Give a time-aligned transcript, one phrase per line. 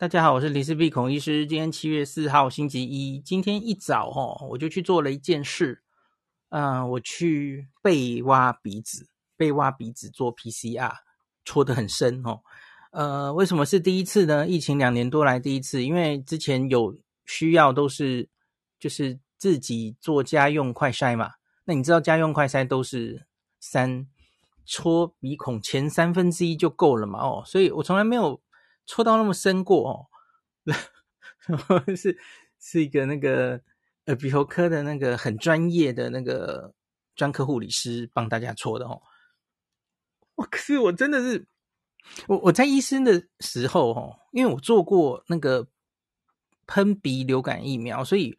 [0.00, 1.46] 大家好，我是林氏鼻孔医师。
[1.46, 3.20] 今天七月四号，星期一。
[3.20, 5.82] 今天一早哦，我就去做了一件事。
[6.48, 10.90] 嗯、我去被挖鼻子，被挖鼻子做 PCR，
[11.44, 12.40] 戳得很深哦。
[12.92, 14.48] 呃，为什么是第一次呢？
[14.48, 16.96] 疫情两年多来第一次，因为之前有
[17.26, 18.26] 需要都是
[18.78, 21.32] 就是自己做家用快筛嘛。
[21.66, 23.26] 那你知道家用快筛都是
[23.60, 24.06] 三
[24.64, 27.18] 戳鼻孔前三分之一就够了嘛？
[27.20, 28.40] 哦，所以我从来没有
[28.90, 30.06] 戳到那么深过哦。
[31.46, 32.18] 然后是
[32.58, 33.60] 是一个那个
[34.06, 36.74] 耳鼻喉科的那个很专业的那个
[37.14, 39.02] 专科护理师帮大家戳的哦。
[40.34, 41.46] 我可是我真的是。
[42.26, 45.68] 我我在医生的时候，哦，因为我做过那个
[46.66, 48.38] 喷鼻流感疫苗，所以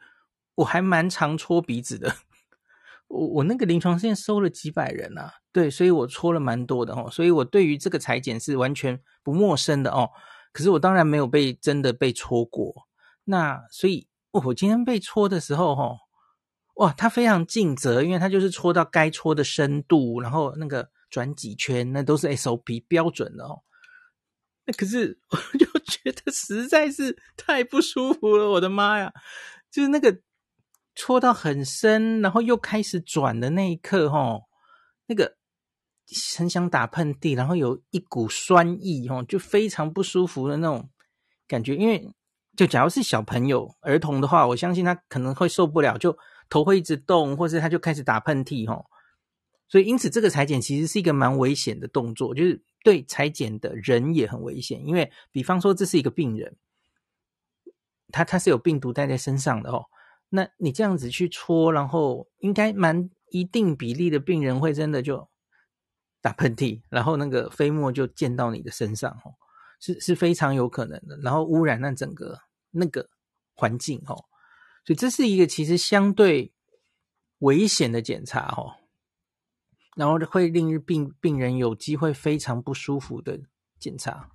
[0.56, 2.16] 我还蛮常戳鼻子的。
[3.08, 10.10] 我我那个临床现在收了几百人啊，对，所以我戳了蛮多的哦，所以我对于这个裁剪是完全不陌生的哦。
[10.52, 12.88] 可是我当然没有被真的被戳过，
[13.24, 15.98] 那所以我今天被戳的时候，哦，
[16.76, 20.90] 哇，他非常尽责，因为他就是戳到该戳的深度，然后那个。
[21.12, 23.64] 转几圈，那都是 SOP 标准的哦。
[24.64, 29.12] 那可是 我就觉得实在是太不舒服了，我的妈呀！
[29.70, 30.22] 就是那个
[30.96, 34.44] 戳到很深，然后又开始转的那一刻，哦，
[35.08, 35.36] 那个
[36.38, 40.90] 很想打喷嚏，然后有一股酸意，哦，就非常不舒服的那种
[41.48, 41.76] 感觉。
[41.76, 42.10] 因为
[42.56, 46.18] 就假如是小朋友、儿童的话，我相信他可能会受不了，就
[46.50, 48.86] 头会一直动，或是他就开始打喷嚏，哦。
[49.70, 54.86] 所以，因此，这个裁剪其实是一个蛮危险的动作，就是对裁剪的人也很危险。
[54.86, 56.58] 因为，比方说，这是一个病人，
[58.12, 59.86] 他他是有病毒带在身上的哦。
[60.28, 65.30] 那你这样子去戳，然后应该蛮一定比例的病人会真的就
[66.22, 69.34] 打喷嚏，然后那个飞沫就溅到你的身上哦，
[69.80, 71.18] 是是非常有可能的。
[71.18, 73.10] 然后污染那整个那个
[73.56, 74.16] 环境哦，
[74.86, 76.54] 所以这是一个其实相对
[77.40, 78.76] 危险的检查哦。
[79.98, 83.38] 然后会令病病人有机会非常不舒服的
[83.78, 84.30] 检查。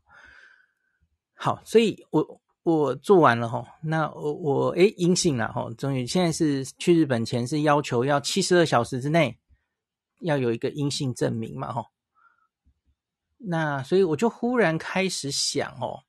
[1.35, 9.39] 好，所以我我做完了哈，那我我诶阴性了哈，终于现在是去日本前是要求要七十二小时之内
[10.21, 11.91] 要有一个阴性证明嘛哈。
[13.39, 16.05] 那所以我就忽然开始想哦，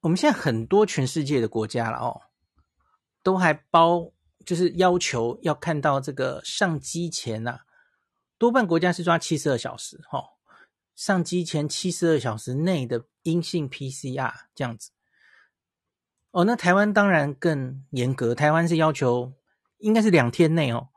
[0.00, 2.22] 我们现在很多全世界的国家了哦，
[3.22, 4.10] 都还包
[4.44, 7.60] 就是要求要看到这个上机前呐、啊。
[8.38, 10.24] 多半国家是抓七十二小时，哈，
[10.96, 14.90] 上机前七十二小时内的阴性 PCR 这样子。
[16.32, 19.34] 哦，那台湾当然更严格，台湾是要求
[19.78, 20.88] 应该是两天内哦。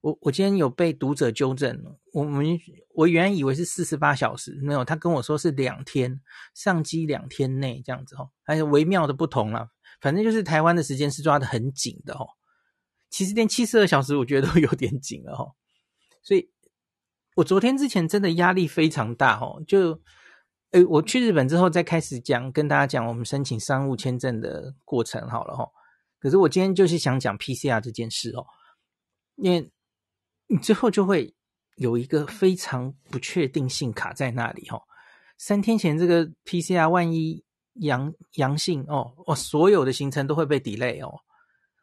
[0.00, 1.82] 我我今天有被读者纠正，
[2.12, 2.58] 我们
[2.94, 6.20] 我原以为是四十八小时，没有，他跟我说是两天，
[6.54, 9.70] 上机两天内这样子哦，还有微妙的不同啦。
[10.00, 12.28] 反正就是台湾的时间是抓得很紧的哦。
[13.10, 15.54] 其实连七十二小时我觉得都有点紧了哦，
[16.22, 16.50] 所以。
[17.34, 20.00] 我昨天之前真的压力非常大哦，就，
[20.72, 25.70] 诶，我去日本之后再开始讲，跟大家讲我们申请商务签证的过程好了哦。
[26.18, 28.44] 可是我今天就是想讲 PCR 这件事哦，
[29.36, 29.70] 因为
[30.48, 31.34] 你最后就会
[31.76, 34.82] 有一个非常不确定性卡在那里哦。
[35.36, 37.44] 三天前这个 PCR 万一
[37.74, 41.20] 阳阳性哦，我所有的行程都会被 delay 哦，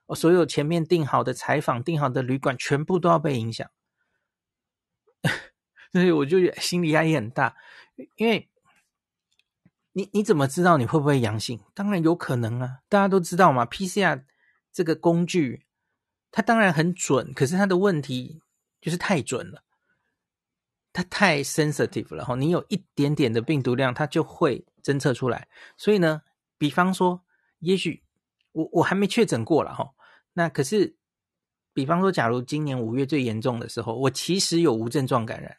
[0.07, 3.69] 我所有前面订好的采访、订好的旅馆全部都要被影响。
[5.93, 7.55] 所以我就心理压力很大，
[8.17, 8.49] 因为
[9.93, 11.61] 你你怎么知道你会不会阳性？
[11.73, 13.65] 当然有可能啊，大家都知道嘛。
[13.65, 14.25] PCR
[14.73, 15.65] 这个工具，
[16.31, 18.41] 它当然很准，可是它的问题
[18.81, 19.63] 就是太准了，
[20.93, 22.35] 它太 sensitive 了哈。
[22.35, 25.47] 你有一点点的病毒量，它就会侦测出来。
[25.77, 26.21] 所以呢，
[26.57, 27.23] 比方说，
[27.59, 28.03] 也许
[28.51, 29.91] 我我还没确诊过了哈，
[30.33, 30.95] 那可是，
[31.73, 35.57] 比方说，假如今年五月最严重的时候，我其实有无症状感染。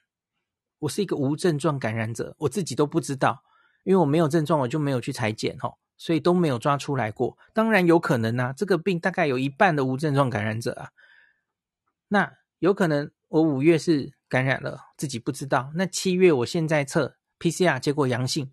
[0.79, 3.43] 我是一个无症状感染者，我自己都不知道，
[3.85, 7.37] 因为我没有症状，我就没有去裁剪哈，所以都没有抓出来过。
[7.55, 10.91] 当然有可能啊，这个病大概有一半的无症状感染者啊，
[12.09, 15.73] 那有可能我五月是感染了，自己不知道。
[15.75, 18.53] 那七月我现在测 PCR 结果阳性，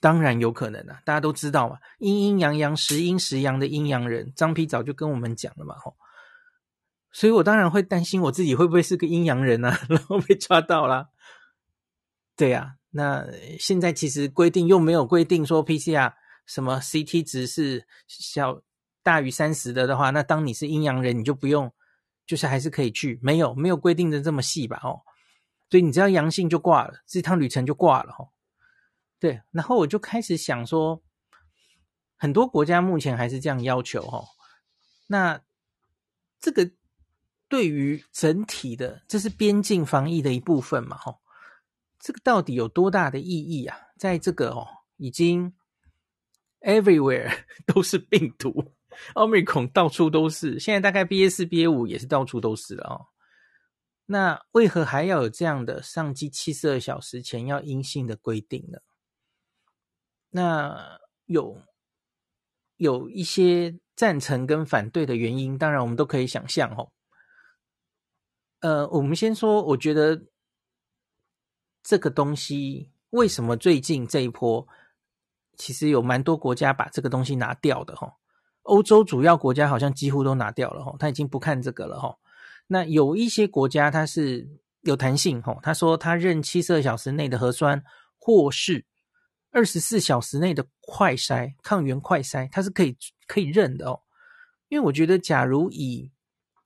[0.00, 5.96] 当然有可能啊，大家都知道嘛，阴阴阳阳时阴时阳的阴阳人，张皮早就跟我们讲了嘛吼，
[7.12, 11.10] 所以我当然会担心我自己会不会是个阴阳人啊， 然后被抓到了。
[12.36, 13.26] 对呀、啊，那
[13.58, 16.12] 现在其实规定又没有规定说 PCR
[16.46, 18.62] 什么 CT 值是小
[19.02, 21.72] 大于三十的的话，那当你是阴阳人，你就不用，
[22.32, 24.80] 就是还是可以去，没有没有规定的这么细吧？
[24.82, 25.02] 哦，
[25.68, 28.30] 所以你只要阳性就挂了，这趟旅程就挂了哦。
[29.18, 31.02] 对，然后我就开始想说，
[32.16, 34.24] 很多国家目前还是这样要求哈。
[35.08, 35.42] 那
[36.40, 36.70] 这个
[37.48, 40.96] 对于整体的，这是边境防疫的一部分嘛？
[40.96, 41.18] 哈，
[42.00, 43.76] 这个到底有多大的意义啊？
[43.98, 45.52] 在这个哦，已经
[46.62, 48.72] everywhere 都是病毒
[49.14, 53.06] Omicron 到处都是，现在大概 BA 四、BA 五也是到处都是了哦。
[54.06, 58.78] 那为何还要有这样的上机七十二小时前要阴性的规定呢？
[60.30, 61.62] 那有。
[62.78, 66.90] 有一些赞成跟反对的原因，当然我们都可以想象哦。
[68.58, 70.20] 呃，我们先说，我觉得
[71.84, 74.66] 这个东西为什么最近这一波，
[75.56, 78.12] 其实有蛮多国家把这个东西拿掉的哈。
[78.62, 82.16] 欧洲主要国家好像几乎都拿掉了哈，他已经不看这个了哈。
[82.66, 84.48] 那有一些国家它是
[84.82, 87.82] 有弹性哈，他说他认七十二小时内的核酸
[88.18, 88.86] 或是。
[89.54, 94.00] 二十四小时内的快筛抗原快筛，它是可以可以认的哦。
[94.70, 96.10] 因为我觉得，假如以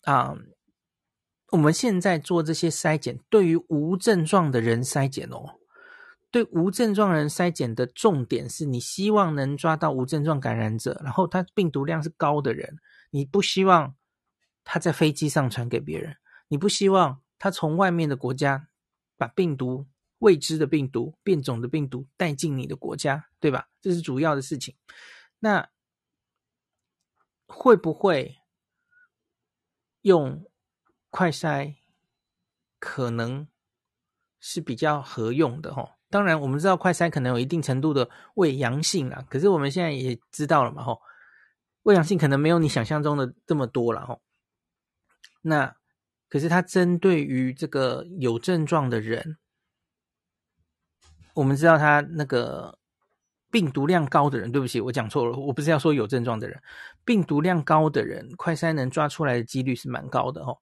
[0.04, 0.36] 啊、
[1.50, 5.58] 我们现在做这些筛检，对于无症状的人筛检哦，
[6.36, 12.76] 对无症状人筛检的重点是你希望能抓到无症状感染者，然后他病毒量是高的人，
[13.08, 13.94] 你不希望
[14.62, 16.18] 他在飞机上传给别人，
[16.48, 18.68] 你不希望他从外面的国家
[19.16, 19.86] 把病毒。
[20.18, 23.68] 未知的病毒、变种的病毒带进你的国家，对吧？
[23.82, 24.74] 这是主要的事情。
[25.40, 25.68] 那
[27.46, 28.38] 会不会
[30.00, 30.50] 用
[31.10, 31.76] 快筛？
[32.78, 33.46] 可能
[34.40, 35.95] 是比较合用的齁。
[36.10, 40.98] 当然，我们知道快筛可能有一定程度的伪阳性啦，可是我们现在也知道了嘛，齁，
[41.82, 44.18] 伪阳性可能没有你想象中的这么多了，齁。
[45.42, 45.76] 那
[46.28, 49.38] 可是它针对于这个有症状的人。
[51.34, 52.78] 我们知道他那个
[53.50, 56.58] 病毒量高的人，对不起，我讲错了，我不是要说有症状的人，
[57.04, 60.56] 病毒量高的人，快筛能抓出来的几率是蛮高的哦。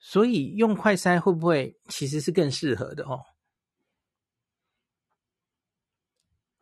[0.00, 3.20] 所以用快筛会不会其实是更适合的哦？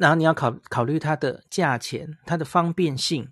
[0.01, 3.31] 然后你要考考虑它的价钱、它的方便性，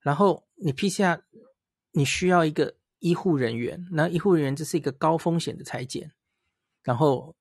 [0.00, 1.20] 然后你 PCR
[1.92, 6.12] 你需要一个医护人员，那医护人员这是一个高风险的裁剪，
[6.82, 7.34] 然后。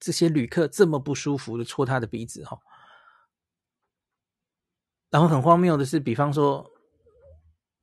[0.00, 2.58] 这些旅客这么不舒服的戳他的鼻子哈，
[5.08, 6.70] 然后很荒谬的是，比方说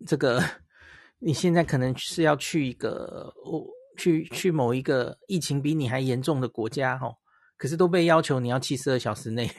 [0.05, 0.43] 这个
[1.17, 3.65] 你现在可能是要去一个我
[3.97, 7.11] 去去某一个疫情比你还严重的国家哈，
[7.57, 9.49] 可是都被要求你要七十二小时内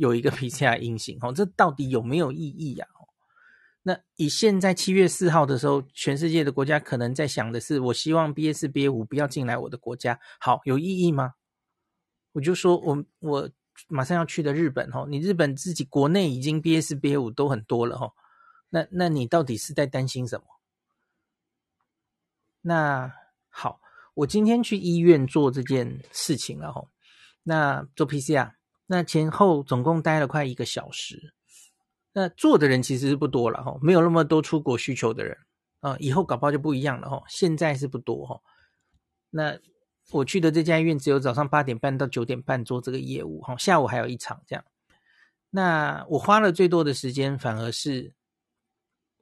[0.00, 2.86] 有一个 PCR 阴性哦，这到底有没有意义呀？
[3.82, 11.34] 那以现在七月四号的时候，全世界的国家可能在想的是，我希望 BA 四 BA 五不要进来我的国家，好，有意义吗？
[12.32, 13.50] 我就说我，我
[13.88, 18.12] 马上要去的日本哦，你日本自己国内已经 BA 四 BA 五都很多了哈，
[18.70, 20.44] 那那你到底是在担心什么？
[22.62, 23.12] 那
[23.48, 23.80] 好，
[24.14, 26.86] 我今天去医院做这件事情了哈，
[27.42, 28.52] 那做 PCR，
[28.90, 31.32] 那前后总共待了快一个小时，
[32.12, 35.38] 那做的人其实是不多了哈，没有那么多出国需求的人
[35.78, 38.40] 啊，以后搞不好就不一样了哈，现在是不多哈，
[39.30, 39.56] 那。
[40.12, 44.64] 我去的这家医院只有早上八点半到九点半做这个业务，哈，下午还有一场这样。
[45.50, 48.12] 那我花了最多的时间反而是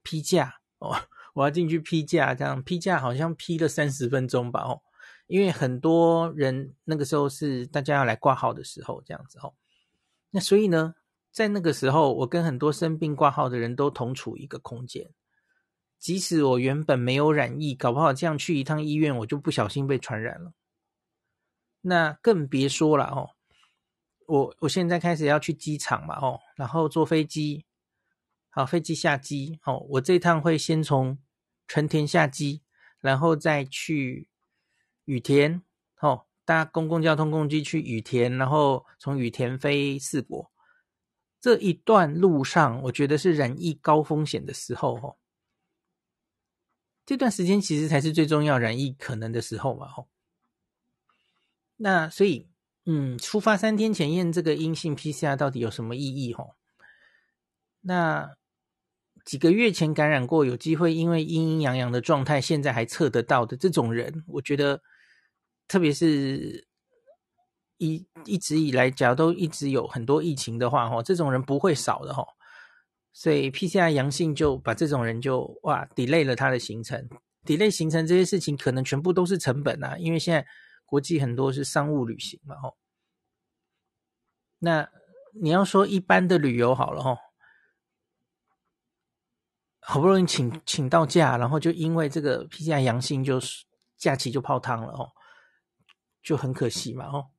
[0.03, 0.97] 批假哦，
[1.35, 4.81] 我要进去批假，这样批假好像批了三十分钟吧，哦，
[5.29, 9.55] 因为很多人那个时候是大家要来挂号的时候，这样子哦。
[10.31, 10.95] 那所以呢，
[11.31, 15.11] 在那个时候，我跟很多生病挂号的人都同处一个空间，
[15.99, 20.53] 即使我原本没有染疫，搞不好这样去一趟医院，我就不小心被传染了。
[21.83, 23.31] 那更别说了哦，
[24.27, 27.65] 我我现在开始要去机场嘛哦，然后坐飞机，
[28.51, 31.19] 好，飞机下机哦，我这趟会先从
[31.67, 32.63] 成田下机，
[33.01, 34.28] 然后再去
[35.09, 35.63] 羽田
[36.01, 40.53] 哦，搭公共交通工具去羽田，然后从羽田飞四国，
[41.41, 45.17] 这一段路上我觉得是染疫高风险的时候哦，
[47.07, 50.07] 这段时间其实才是最重要染疫可能的时候嘛哦。
[51.77, 52.51] 那所以，
[52.85, 56.35] 嗯，出发三天前验这个阴性 PCR 到底有什么意义？
[56.35, 56.55] 吼，
[57.81, 58.37] 那
[59.25, 64.83] 几个月前感染过，有机会因为阴阴阳阳的状态，现在还测得到的这种人，我觉得，
[65.69, 66.67] 特别是
[67.77, 72.27] 一一直以来，假如都一直有很多疫情的话，哈，这种人不会少的，哈。
[73.13, 77.09] 所以 PCR 阳性就把这种人就哇 delay 了他的行程
[77.45, 80.45] ，delay 行程这些事情可能全部都是成本啊，因为现在。
[80.91, 82.79] 国际很多是商务旅行嘛，吼。
[84.59, 84.89] 那
[85.39, 87.19] 你要说一般的旅游好了，吼，
[89.81, 93.67] 好不容易请请到假，然后就因为这个 PCR 阳性，就是
[93.99, 95.13] 假期就泡汤了哦，
[96.29, 97.31] 就很可惜嘛哦。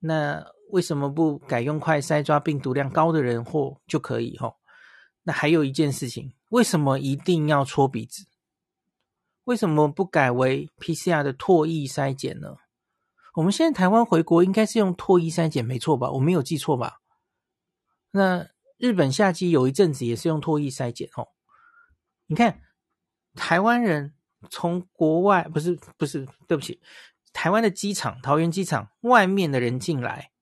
[0.00, 4.56] 那为什么不改用快筛抓病毒量高的人或就可以哦？
[5.22, 8.26] 那还有一件事情，为什么一定要戳鼻子？
[9.44, 12.56] 为什么不改为 PCR 的唾液筛检呢？
[13.34, 16.10] 我们现在台湾回国应该是用唾液筛检，没错吧？
[16.10, 17.00] 我没有记错吧？
[18.10, 18.48] 那
[18.78, 21.28] 日本夏季有一阵子也是用唾液筛检哦。
[22.26, 22.60] 你看，
[23.36, 24.14] 台湾人
[24.50, 26.80] 从国外不是不是，对不起，
[27.32, 30.32] 台湾的机场桃园机场外面的人进来，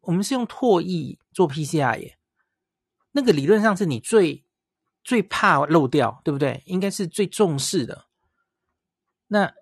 [0.00, 2.18] 我们是用唾液做 PCR 耶。
[3.12, 4.44] 那个理论上是你最
[5.02, 6.62] 最怕漏掉，对不对？
[6.66, 8.06] 应该是最重视的。
[9.28, 9.54] 那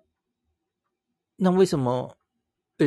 [1.37, 2.17] 那为什么？
[2.77, 2.85] 呃，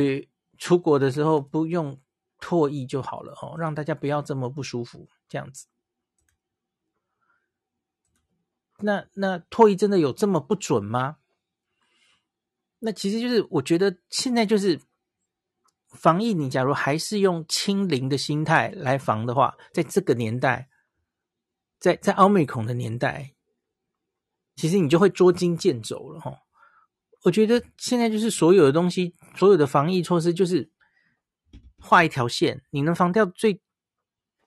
[0.55, 1.99] 出国的时候不用
[2.39, 5.65] 唾液就好了哦，让大家不要这么不舒服，这样子。
[8.77, 11.17] 那那唾液真的有这么不准吗？
[12.79, 14.79] 那其实就是我觉得现在就是
[15.89, 20.69] 防疫，你假如还是用清零的心态来防的话，在这个年代，
[21.79, 23.33] 在在奥密克戎的年代，
[24.55, 26.37] 其实你就会捉襟见肘了哈。
[27.23, 30.71] 我觉得现在就是所有的东西，所有的防疫措施，就是
[31.77, 33.59] 画一条线，你能防掉最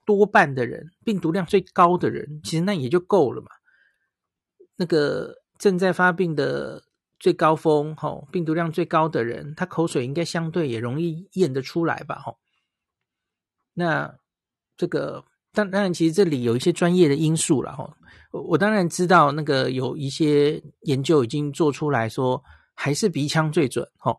[0.05, 3.49] 多半的人，病毒量最高的人，其实那也就够了嘛。
[4.75, 6.83] 那个正在发病的
[7.23, 12.37] 最高峰，吼，病毒量最高的人，他口水应该相对也容易验得出来吧，吼。
[13.73, 14.13] 那
[14.75, 17.93] 这个当当然，其实这里有一些专业的因素了，吼。
[18.31, 22.43] 我我当然知道，那个有一些研究已经做出来说。
[22.75, 24.17] 还是鼻腔最准哦。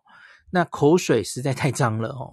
[0.48, 2.32] 那口水实在太脏了哦。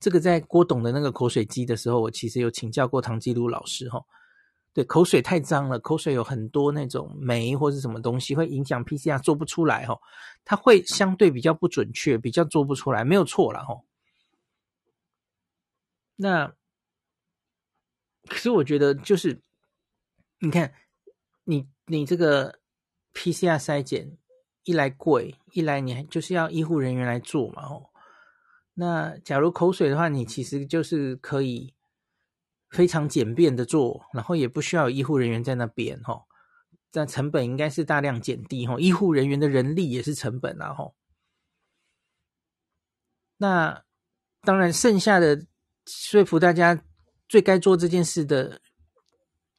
[0.00, 4.02] 这个在郭董的那个口水鸡的时候，我其实有请教过唐吉鲁老师哈。
[4.72, 9.98] 对，口水太脏了，口水有很多那种酶或是什么东西，会影响 PCR 做不出来哈。
[10.44, 13.82] 它会相对比较不准确，比较做不出来，没有错啦哈。
[16.16, 16.54] 那
[18.26, 19.42] 可是我觉得就是，
[20.38, 20.72] 你看
[21.44, 22.58] 你你这个
[23.14, 24.16] PCR 筛检。
[24.64, 27.88] 一来贵，一来你就是要医护人员来做嘛，哦。
[28.74, 31.72] 那假如口水的话，你其实就是可以
[32.70, 36.26] 非常简便的做，然后也不需要有医护人员在那边，吼。
[36.92, 38.78] 但成本应该是大量减低，吼。
[38.78, 40.94] 医护人员的人力也是成本，然后，
[43.36, 43.84] 那
[44.42, 45.46] 当然剩下的
[45.86, 46.82] 说服大家
[47.28, 48.60] 最该做这件事的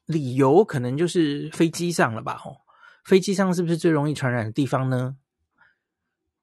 [0.06, 2.56] 理由，可能就是飞机上了吧，吼。
[3.04, 5.16] 飞机上是不是最容易传染的地方呢？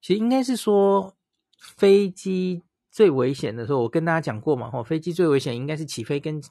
[0.01, 1.15] 其实应该是说，
[1.59, 2.63] 飞机
[2.99, 6.43] 最危险的时候，我跟大家讲过嘛，吼，飞机最危险应该是起飞跟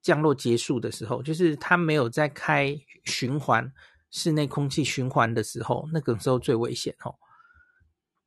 [0.00, 3.72] 降落结束的时候，就是它没有在开循环
[4.12, 7.16] 室内空气循环的时候，那个时候最危险，哦，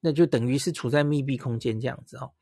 [0.01, 2.33] 那就等于是处在密闭空间这样子，哦。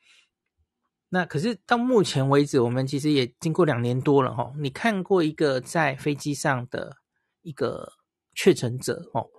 [1.10, 6.98] 那可是到目前为止，我们其实也经过两年多了，吼，你看过一个在飞机上的？
[7.44, 7.94] 一个
[8.34, 9.30] 确诊者哦，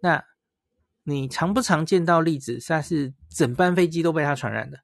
[0.00, 0.24] 那
[1.02, 4.78] 你常不常见到例子，他是整班飞机都被他传染的？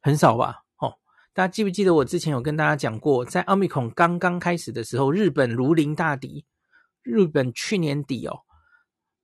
[0.00, 0.62] 很少吧？
[0.78, 0.94] 哦，
[1.32, 6.44] 大家记不记得我之前有跟大家讲过，在奥密克戎刚刚开始的时候，日本如临大敌，
[7.02, 8.40] 日本去年底哦，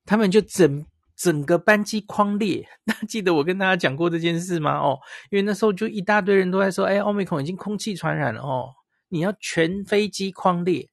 [0.05, 0.87] 他们就整
[1.17, 2.69] 整个班机框裂。
[2.87, 4.79] 大家记得我跟大家讲过这件事吗？
[4.79, 4.99] 哦，
[5.31, 8.71] 因为那时候就一大堆人都在说，哎，奥密克戎已经空气传染了哦，
[9.09, 10.89] 你要全飞机框裂。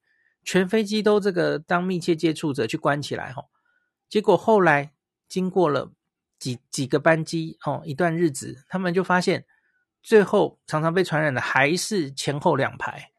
[0.47, 3.45] 全飞机都这个当密切接触者去关起来哦，
[4.07, 4.93] 结果后来
[5.27, 5.91] 经过了
[6.45, 9.47] 几几个班机哦，一段日子，他们就发现
[10.03, 13.13] 最后常常被传染的还是前后两排，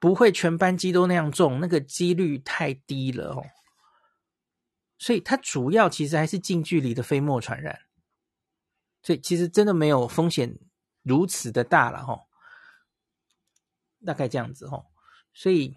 [0.00, 3.46] 不会全班机都那样重，那个几率太低了哦。
[4.98, 7.82] 所以它主要其实还是近距离的飞沫传染，
[9.00, 10.58] 所以其实真的没有风险
[11.02, 12.26] 如此的大了吼，
[14.04, 14.86] 大概这样子吼。
[15.32, 15.76] 所以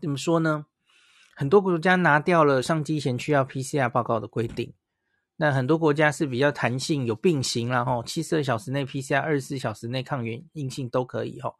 [0.00, 0.66] 怎么说呢？
[1.42, 4.72] 很多国家拿掉了上机前需要 PCR 报告的规定，
[5.34, 11.56] 那很多国家是比较弹性，有并行啦吼，七十二小时内 PCR，二十四小时内抗原阴性都可以吼。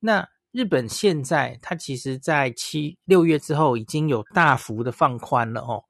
[0.00, 5.84] 那日本现在它其实在七六月之后已经有大幅的放宽了吼，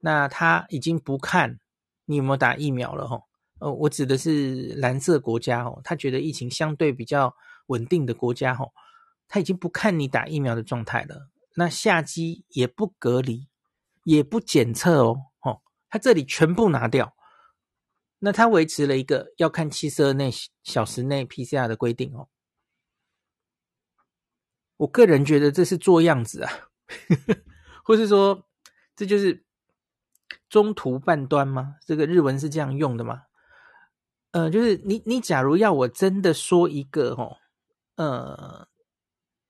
[0.00, 1.60] 那它已经不看
[2.06, 3.22] 你有没有打疫苗了吼。
[3.60, 7.32] 呃，我指的是蓝色国家吼，他觉得疫情相对比较
[7.68, 8.72] 稳定的国家吼。
[9.28, 13.48] 他已经不看你打疫苗的状态了，那下机也不隔离，
[14.02, 17.14] 也不检测哦，哦，他这里全部拿掉，
[18.18, 20.30] 那他维持了一个要看七十二内
[20.62, 22.28] 小时内 PCR 的规定哦。
[24.78, 26.52] 我个人觉得这是做样子啊，
[27.84, 28.48] 或是说
[28.96, 29.44] 这就是
[30.48, 31.76] 中途半端吗？
[31.86, 33.22] 这个日文是这样用的吗？
[34.32, 37.36] 呃，就是你你假如要我真的说一个哦，
[37.94, 38.66] 呃，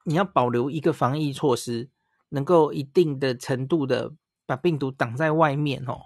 [0.04, 1.88] 你要保留一个防疫措施，
[2.34, 4.12] 能够一定的程度的
[4.44, 6.00] 把病毒挡在外面哦，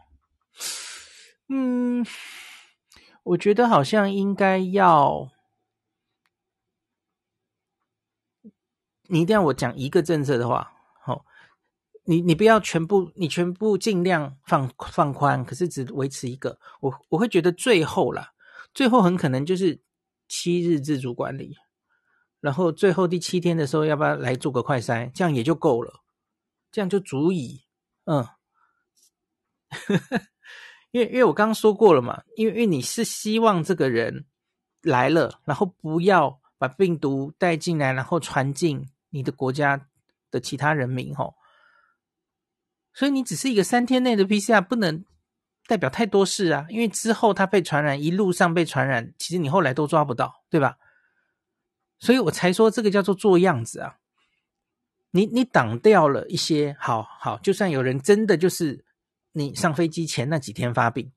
[1.48, 2.06] 嗯，
[3.22, 5.30] 我觉得好像应该要。
[9.10, 10.70] 你一定要我讲一个政策的话，
[11.02, 11.24] 好，
[12.04, 18.34] 你你不要全部，你全部尽量放放宽，可是只维持一个，我我会觉得最后啦，
[18.74, 19.80] 最后很可能就是
[20.28, 21.56] 七日自主管理，
[22.42, 26.02] 然后最后第七天的时候，要不要来做个快筛，这样也就够了，
[26.78, 27.64] 这样就足以，
[28.04, 28.24] 嗯，
[30.92, 34.26] 因为因为我刚刚说过了嘛，因为因为你是希望这个人
[34.82, 38.88] 来了，然后不要把病毒带进来，然后传进。
[39.10, 39.88] 你的国家
[40.30, 41.34] 的其他人民，吼，
[42.92, 45.04] 所以你只是一个三天内的 PCR，不能
[45.66, 46.66] 代表太多事啊。
[46.70, 50.78] 因为之后他被传染，一路上被传染，其实你后来都抓不到，对吧？
[51.98, 53.97] 所以我才说这个叫做做样子啊。
[55.10, 58.84] 你你挡掉了一些，好好，就算有人真的就是
[59.32, 61.12] 你上飞机前那几天发病，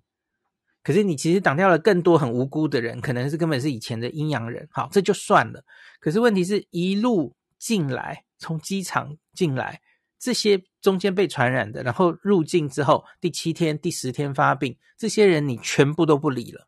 [0.84, 5.64] 可是你其实挡掉了更多很无辜的人，可能是根本是以前的阴阳人，好，这就算了。
[6.00, 7.36] 可是问题是一路。
[7.62, 9.84] 进来，从机场进来，
[10.18, 16.68] 这些中间被传染的，然后入境之后第七天、第十天发病，这些人你全部都不理了。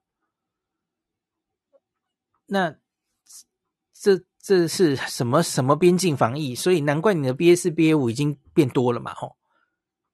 [2.45, 2.75] 那
[3.91, 6.53] 这这是什么什么边境防疫？
[6.53, 9.37] 所以难怪你的 BA 四、BA 五已经变多了嘛，吼。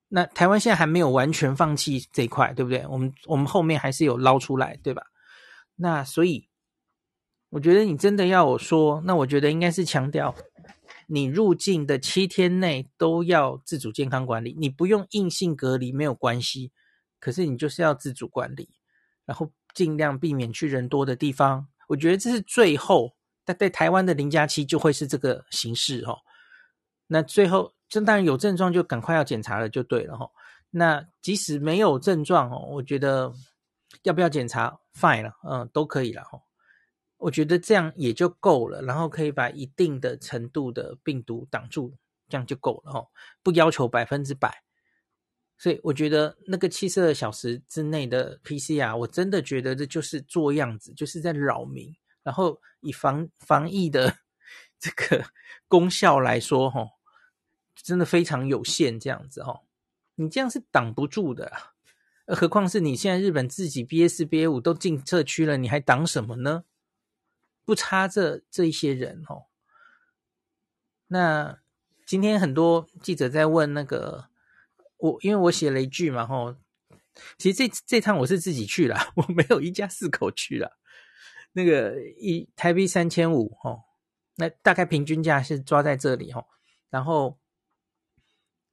[0.07, 2.85] 那台湾现在还没有完全放弃这一块，对不对？
[2.87, 5.01] 我们我们后面还是有捞出来，对吧？
[5.75, 6.47] 那所以
[7.49, 10.35] 我觉得你真的要我说，那我觉得应该是强调。
[11.07, 16.71] 你入境的七天内都要自主健康管理，你不用硬性隔离没有关系，
[17.19, 18.69] 可是你就是要自主管理，
[19.25, 21.67] 然后尽量避免去人多的地方。
[21.87, 23.15] 我觉得这是最后，
[23.49, 26.19] 但在台湾的零加七就会是这个形式哦。
[27.07, 30.29] 那最后，这当然有症状就赶快要检查了就对了哈。
[30.69, 33.33] 那即使没有症状哦，我觉得
[34.03, 36.39] 要不要检查，fine 了，嗯，都可以了哈。
[37.17, 41.95] 我觉得这样也就够了，然后可以把一定的程度的病毒挡住，
[42.27, 43.07] 这样就够了哦，
[43.41, 44.63] 不要求百分之百。
[45.57, 51.91] 所以我觉得那个七十二小时之内的 PCR，我真的觉得这就是做样子，就是在扰民。
[52.29, 54.19] 然后以防防疫的
[54.77, 55.25] 这个
[55.67, 56.87] 功效来说，哈，
[57.73, 58.99] 真的非常有限。
[58.99, 59.63] 这样子哈，
[60.13, 61.51] 你这样是挡不住的，
[62.27, 66.65] 何况是你现在日本自己 BA 四、BA 五都进社区了，你还挡什么呢？
[67.65, 69.45] 不差这这一些人哦。
[71.07, 71.59] 那
[72.05, 74.29] 今天很多记者在问那个
[74.97, 76.55] 我，因为我写了一句嘛吼，
[77.39, 80.78] 其实这这趟我是自己去了， 我没有一家四口去了。
[81.53, 83.83] 那个一台币三千五哦，
[84.35, 86.45] 那大概平均价是抓在这里哦。
[86.89, 87.37] 然后，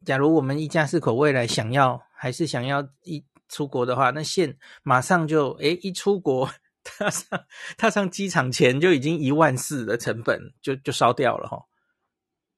[0.05, 6.51] 假如我们一家四口未来想要还是想要一出国的话，那现马上就诶一出国。
[6.89, 7.45] 踏上
[7.77, 11.65] 踏上机场前就已经一万四的成本就就烧掉了哈，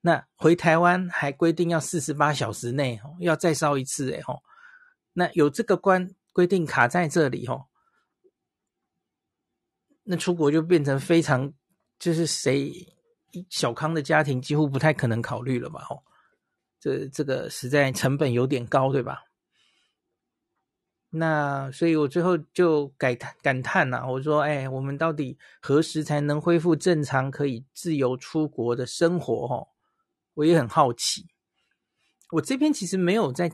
[0.03, 4.43] 那回台湾还规定要四十八小时内要再烧一次哎吼，
[5.15, 7.69] 那有这个关规定卡在这里吼，
[10.11, 11.53] 那出国就变成非常
[11.99, 12.73] 就是谁
[13.51, 16.03] 小康的家庭几乎不太可能考虑了吧吼，
[16.81, 19.25] 这这个实在成本有点高对吧？
[21.11, 29.47] 那所以，我最后就感叹感叹呐，我说，哎，我们到底何时才能恢复正常，可以自由出国的生活？
[29.47, 29.69] 哦，
[30.35, 31.27] 我也很好奇。
[32.33, 33.51] 我这边其实没有在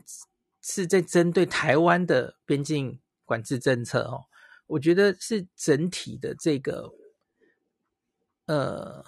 [0.61, 4.25] 是在针对台湾的边境管制政策哦，
[4.67, 6.91] 我觉得是整体的这个，
[8.45, 9.05] 呃，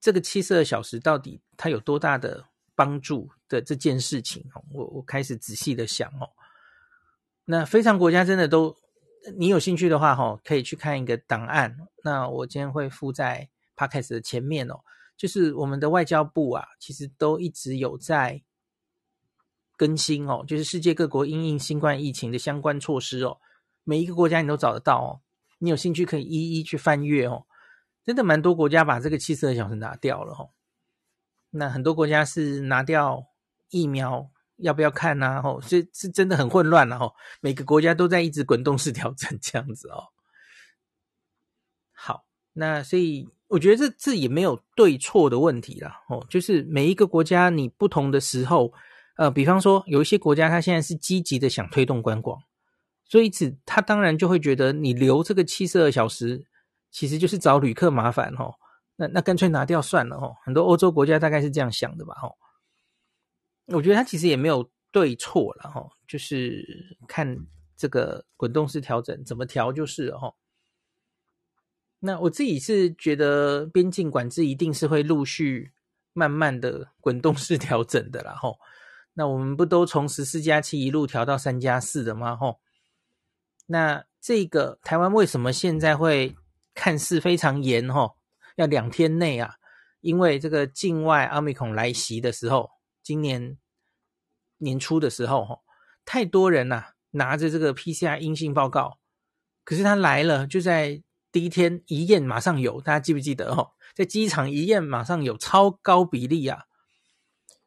[0.00, 6.30] 这个七十二小时到底它有多大的帮助的这件事情哦，我我开始仔细的想哦。
[7.44, 8.74] 那非常国家真的都，
[9.36, 11.76] 你有兴趣的话，哈，可以去看一个档案。
[12.02, 14.80] 那我今天会附在 Podcast 的前面哦，
[15.16, 18.42] 就是我们的外交部啊，其实都一直有在
[19.76, 23.38] 更新哦，就是世界各国因应新冠疫情的相关措施哦，
[23.84, 25.20] 每一个国家你都找得到哦。
[25.58, 27.46] 你有兴趣可以一一去翻阅哦，
[28.04, 30.50] 真的蛮多国家把这个七十二小时拿掉了哦。
[31.50, 33.26] 那很多国家是拿掉
[33.70, 34.30] 疫苗。
[34.58, 35.42] 要不要看呢？
[35.42, 40.04] 吼，是是真的很混乱了吼，每个国家都在一直滚动式调整这样子哦。
[41.90, 48.72] 好，那所以我觉得这这也没有对错的问题啦，哦，就是每一个国家你不同的时候，
[49.16, 52.40] 呃，比方说有一些国家它现在是积极的想推动观光，
[53.14, 56.44] 所以此他当然就会觉得你留这个七十二小时，
[56.90, 58.52] 其实就是找旅客麻烦哦，
[58.96, 62.34] 那那干脆拿掉算了哦，很多欧洲国家大概是这样想的吧，哦，
[63.66, 67.38] 我觉得他其实也没有对错了哈，就是看
[67.76, 70.34] 这个滚动式调整怎么调就是了哈。
[72.00, 75.70] 那我自己是觉得边境管制一定是会陆续
[76.14, 78.58] 慢慢的滚动式调整的啦吼。
[79.12, 82.34] 那我们不都从十四加七一路调到三加四的吗？
[82.34, 82.58] 吼。
[83.66, 86.36] 那这个台湾为什么现在会
[86.74, 88.16] 看似非常严吼？
[88.56, 89.56] 要两天内啊？
[90.00, 92.70] 因为这个境外奥密克戎来袭的时候，
[93.02, 93.58] 今年
[94.58, 95.62] 年初的时候吼，
[96.04, 98.98] 太多人呐、啊、拿着这个 PCR 阴性报告，
[99.64, 101.02] 可是他来了就在。
[101.34, 103.72] 第一天一验马上有，大家记不记得哦？
[103.92, 106.66] 在机场一验马上有超高比例啊，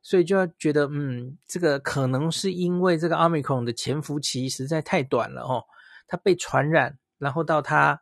[0.02, 5.66] 所以就要觉得，嗯，这个可能是因为这个奥密克戎的潜伏期实在太短了哦，
[6.08, 8.02] 它被传染，然后到它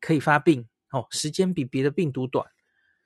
[0.00, 2.46] 可以发病哦，时间比别的病毒短，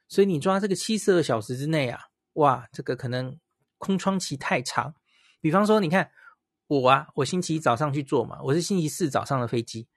[0.08, 2.00] 所以你抓这个七十二小时之内啊，
[2.34, 3.38] 哇，这个可能
[3.78, 4.94] 空窗期太长。
[5.40, 6.10] 比方说，你看
[6.68, 9.88] 我啊，我星期一早上去做嘛，我是星期四早上的飞机。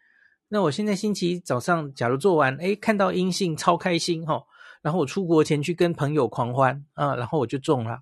[0.48, 4.44] 那我现在星期一早上，假如做完，诶，看到阴性，超开心哈、哦。
[4.82, 8.02] 然后我出国前去跟朋友狂欢啊，然后我就中了，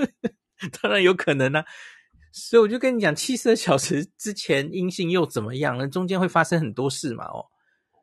[0.80, 1.64] 当然有可能啊。
[2.38, 5.88] 所以我就跟你讲，七十二小时之前阴性又怎么样呢？
[5.88, 7.46] 中间会发生很多事嘛哦。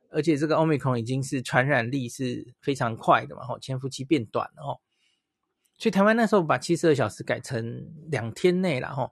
[0.09, 4.81] 而且这个 Omicron 已经是传染力是非常快的嘛，吼，潜伏期变短了哦。
[5.77, 9.11] 所以台湾那时候把七十二小时改成两天内了哈。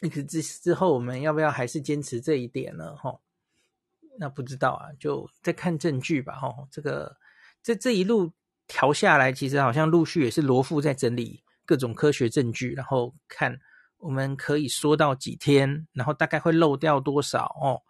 [0.00, 2.96] 那之之后，我们要不要还是坚持这一点呢？
[2.96, 3.20] 哈，
[4.18, 6.34] 那不知道啊，就再看证据吧。
[6.34, 7.16] 哈，这个
[7.62, 8.32] 这这一路
[8.66, 13.58] 调下来，其实好像陆续也是罗富在整理各种科学证据，然后看
[13.98, 17.82] 我们可以说到几天，然后大概会漏掉多少哦。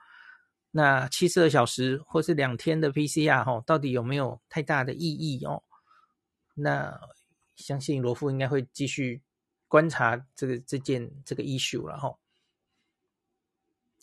[0.71, 5.63] 那七十二小时或是两天的 PCR 哈，到底有没有太大的意义哦？
[6.55, 7.01] 那
[7.57, 9.23] 相信罗富应该会继续。
[9.69, 12.15] 观察这个这件这个 issue 了哈。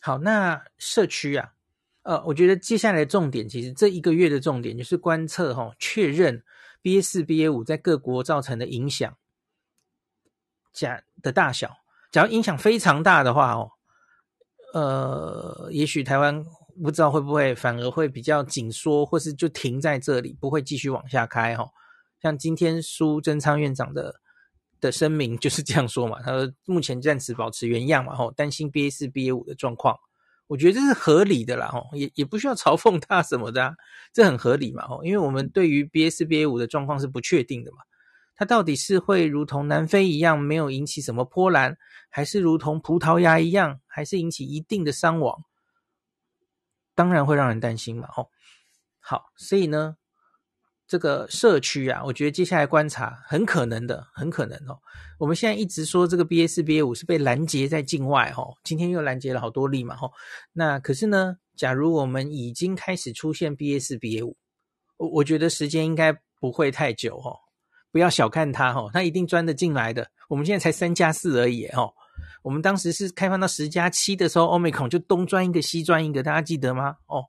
[0.01, 1.53] 好，那社区啊，
[2.01, 6.43] 呃，我觉得接下来的重点，其实这一个月的重点就是观测哈，确认
[6.81, 9.15] BA 四 BA 五在各国造成的影响，
[10.73, 11.77] 假的大小。
[12.11, 13.71] 假如影响非常大的话哦，
[14.73, 16.43] 呃，也许台湾
[16.83, 21.69] 不知道会不会反而会比较紧缩，或是就停在这里，不会继续往下开哈。
[22.21, 24.19] 像今天苏贞昌院长的。
[24.81, 29.99] 的声明就是这样说嘛，他说目前暂时保持原样嘛，吼，担心 BA 四 BA 五的状况，
[30.47, 33.75] 我觉得这是合理的啦，吼，也也不需要嘲讽他什么的，
[34.13, 37.79] 这很合理嘛，吼，因为我们对于 BA 四 BA 五的状况是不确定的嘛，
[38.39, 41.75] 它到底是会如同南非一样没有引起什么波澜，
[42.09, 45.43] 还是如同葡萄牙一样，还是引起一定的伤亡，
[46.95, 48.29] 当然会让人担心嘛，吼，
[49.01, 49.97] 好，所以呢。
[50.87, 54.79] 这个社区啊，我觉得接下来观察很可能的，很可能哦。
[55.19, 60.09] 我们现在一直说这个 BA 四、BA 五是被拦截在境外哈，今天又拦截了好多例嘛哈。
[60.51, 64.35] 那可是呢，假如我们已经开始出现 BA 四、BA 五，
[64.97, 67.37] 我我觉得时间应该不会太久哈。
[67.91, 70.11] 不要小看它哈，它一定钻得进来的。
[70.27, 71.91] 我们现在才三加四而已哈。
[72.41, 76.97] 我们当时是开放到十加七的时候，Omicron 就东钻一个西钻一个，大家记得吗？
[77.07, 77.25] 哦。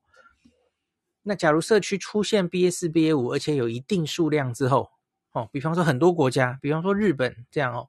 [1.23, 4.91] 那假如社区出现 BA 四、BA 五，而且有一定数量之后，
[5.33, 7.89] 哦，比方说很多国家，比方说日本这样哦，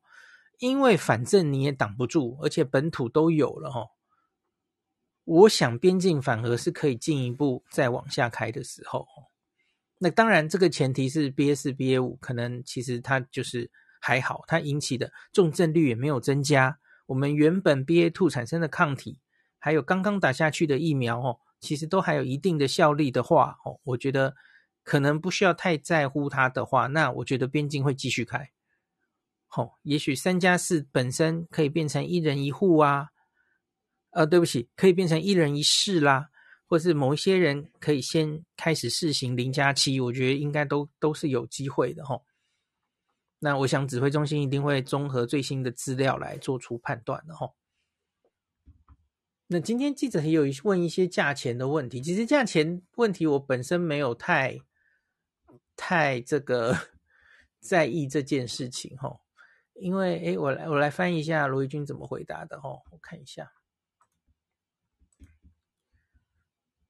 [0.60, 3.90] 因为反正你也挡不住，而且本土都有了哦，
[5.24, 9.08] 我想边境反而是可以进一步再往下开的时候。
[10.04, 19.20] 那当然，这个前提是 BA 四、BA 五可能其实它就是还好，它引起的重症率也没有增加，我们原本 BA two 产生的抗体，
[19.60, 21.38] 还有刚刚打下去的疫苗哦。
[21.60, 24.34] 其实都还有一定的效力的话，哦，我觉得
[24.84, 28.50] 可能不需要太在乎它的话，那我觉得边境会继续开。
[29.56, 33.10] 哦，也许三加四本身可以变成一人一户啊，
[34.10, 36.30] 呃，对不起，可以变成一人一室啦，
[36.72, 42.22] 或是某一些人可以先开始试行零加七，我觉得应该都都是有机会的，哈。
[43.40, 47.54] 那我想指挥中心一定会综合最新的资料来做出判断的，哈。
[49.48, 54.58] 那今天记者也有问一些价钱的问题，其实价钱问题我本身没有太
[55.76, 56.74] 太这个
[57.60, 59.20] 在意这件事情哈，
[59.74, 63.52] 因为诶我来我来翻译一下罗毅军怎么回答的哈，我看一下，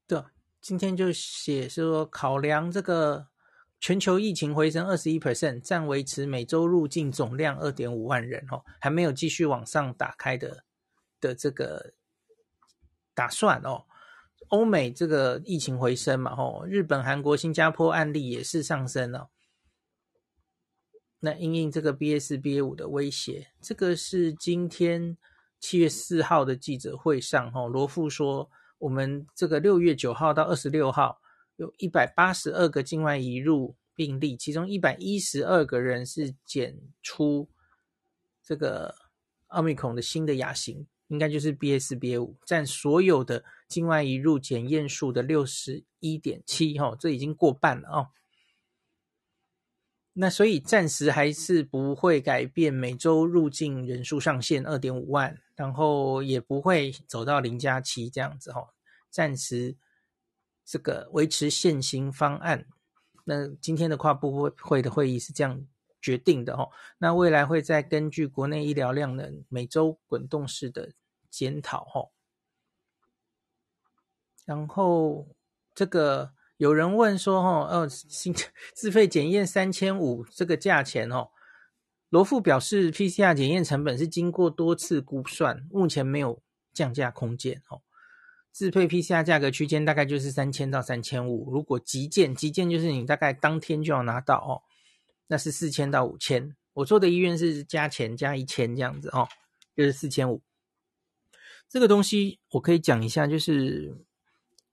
[0.06, 0.22] 对，
[0.62, 3.28] 今天就写说，考量这个
[3.80, 10.64] 全球疫情回升二十一 percent，暂维持每周入境总量二点五万人哦，还没有继续往上打开的
[11.20, 11.94] 的这个
[13.16, 13.86] 打算哦。
[14.50, 19.30] 欧美这个疫情回升嘛，吼，日本、韩国、新加坡案例也是上升了。
[21.22, 25.18] 那因应这个 BA 四、BA 五的威胁，这个是今天
[25.60, 28.50] 七月四号的记者会上，吼，罗富说，
[28.82, 31.22] 我们这个六月九号到二十六号
[31.56, 37.48] 有一百八十二个境外移入病例，其中一百一十二个人是检出
[38.44, 38.96] 这个
[39.48, 48.08] 奥密克戎的新的亚型，应该就是 BA 四、BA 五，占所有的境外移入检验数的六十一点七，哈，这已经过半了哦。
[50.14, 58.74] 那所以暂时还是不会改变每周入境人数上限二点五万，然后也不会走到零加七这样子哈。
[59.12, 59.78] 暂时
[60.66, 62.66] 这个维持现行方案。
[63.26, 65.68] 那今天的跨部会的会议是这样
[66.02, 66.68] 决定的哈。
[66.98, 70.94] 那未来会再根据国内医疗量能每周滚动式的
[71.30, 72.10] 检讨哈。
[74.46, 75.28] 然后
[75.76, 76.34] 这个。
[76.58, 78.32] 有人问说：“哦，呃，新
[78.76, 81.32] 自费检验三千五这个价钱哦。”
[82.12, 87.82] 罗富表示，PCR 检验成本是经过多次估算，目前没有降价空间哦。
[88.52, 94.62] 自配 PCR 价格区间大概就是三千到三千五，如果急件，急件就是你大概当天就要拿到哦，
[95.26, 96.56] 那是四千到五千。
[96.74, 99.28] 我做的医院是加钱加一千这样子哦，
[99.76, 100.44] 就是四千五。
[101.68, 104.06] 这个东西我可以讲一下，就是。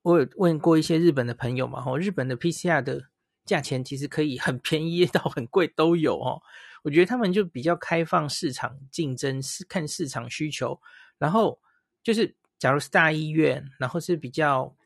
[0.03, 3.09] 我有问过一些日本的朋友嘛，吼，日本的 PCR 的
[3.45, 6.41] 价钱其实可以很便宜到很贵都有哦。
[6.83, 10.81] 我觉得他们就比较开放市场竞争，是看市场需求。
[11.19, 11.61] 然后
[12.03, 14.77] 就是，假如是大医院，然后是比较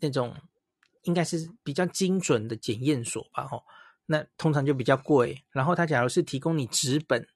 [0.00, 0.34] 那种
[1.02, 3.64] 应该是比较精准的检验所吧，吼，
[4.06, 5.44] 那通常就比较贵。
[5.50, 7.26] 然后他假如是提供你纸本，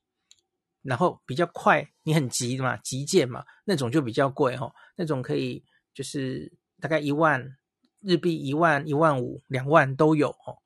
[0.82, 6.52] 然后比较快，你很急的嘛，急件嘛，那种就比较贵，吼，那种可以就是。
[6.80, 7.56] 大概一万
[7.98, 10.62] 日币，一万、一万五、两万都有哦。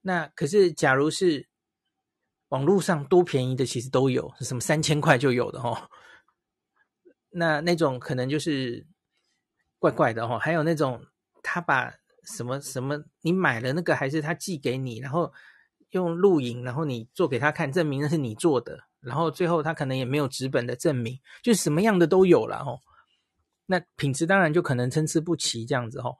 [0.00, 1.46] 那可是，假如是
[2.48, 5.90] 网络上多便宜的，其实都有，什么三千块就有的哦。
[7.30, 8.86] 那那种可能就是
[9.78, 10.38] 怪怪的哦。
[10.38, 11.04] 还有那种
[11.42, 11.92] 他把
[12.24, 15.32] 什么什么，你买了那个，还是他寄给你，然后
[15.90, 22.80] 用录影，然后你做给他看，证明那是你做的，然后最后他可能也没有纸本的证明，就什么样的都有了哦。
[23.66, 26.16] 那品质当然就可能参差不齐这样子吼，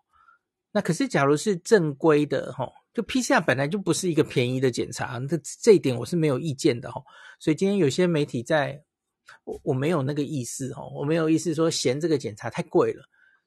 [0.73, 7.05] 那可是假如是正规的吼，就 PCR 本来就不是一个便宜的检查，这这一点我是没有意见的吼。
[7.39, 8.83] 所以今天有些媒体在，
[9.45, 13.05] 我我没有那个意思吼，我没有意思说嫌这个检查太贵了。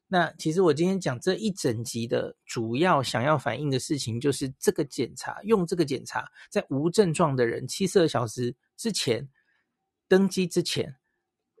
[0.08, 9.28] 那其实我今天讲这一整集的主要想要反映的事情，就是这个检查用这个检查在无症状的人七十二小时之前
[10.08, 10.94] 登机之前。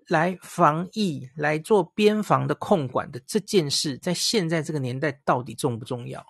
[0.08, 6.26] 来防疫、来做边防的控管的这件事，在现在这个年代到底重不重要？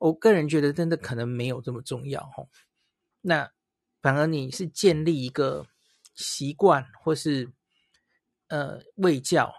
[0.00, 2.48] 我个人觉得真的可能没有这么重要吼。
[3.20, 3.52] 那
[4.02, 5.66] 反而你是建立一个
[6.14, 7.52] 习惯，或是
[8.48, 9.54] 呃卫教，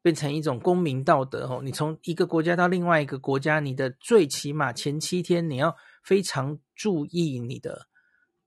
[0.00, 1.60] 变成一种公民道德吼。
[1.60, 7.86] 你从一个国家到另外一个国家，你的最起码前七天你要非常注意你的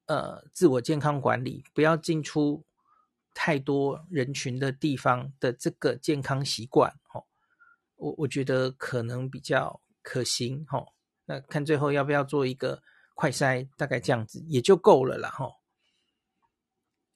[0.07, 2.65] 呃自我健康管理，不要进出。
[3.35, 7.25] 太多人群的地方的这个健康习惯，哦，
[7.95, 10.92] 我我觉得可能比较可行，哦，
[11.25, 12.81] 那看最后要不要做一个
[13.13, 15.53] 快筛，大概这样子也就够了啦，吼。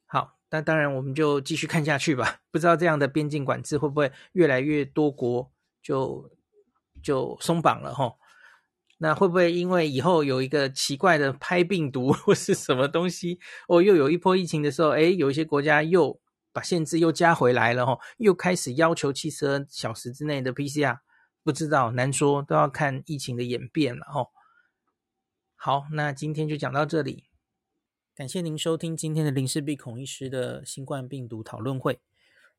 [0.05, 2.39] 好，那当然我们就继续看下去吧。
[2.51, 6.31] 不知道这样的边境管制会不会越来越多国就
[7.03, 8.17] 就松绑了，吼。
[8.99, 16.19] 那会不会因为以后有一个奇怪的拍病毒或是什么东西，哦，又有一波疫情的时候，诶，有一些国家又
[16.51, 20.97] 把限制又加回来了，哈，又开始要求七十二小时之内的 PCR，
[21.47, 24.31] 不知道，难说，都要看疫情的演变了，吼。
[25.55, 27.29] 好，那今天就讲到这里，
[28.13, 32.01] 感谢您收听今天的林氏璧孔医师的新冠病毒讨论会。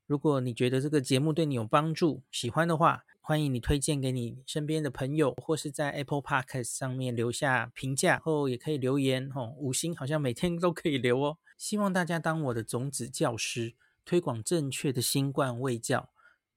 [0.07, 11.37] 如果你觉得这个节目对你有帮助，喜欢的话，欢迎你推荐给你身边的朋友，或是在 Apple Podcast 上面留下评价，后也可以留言，吼，五星好像每天都可以留哦。
[11.59, 16.09] 希望大家当我的种子教师，推广正确的新冠卫教，